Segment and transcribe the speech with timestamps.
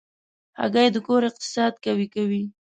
[0.59, 2.43] هګۍ د کور اقتصاد قوي کوي.